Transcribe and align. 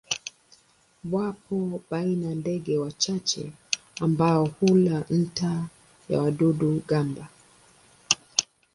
Wapo 1.11 1.57
baina 1.89 2.35
ndege 2.35 2.77
wachache 2.77 3.51
ambao 4.01 4.45
hula 4.45 5.03
nta 5.09 5.69
ya 6.09 6.21
wadudu-gamba. 6.21 7.27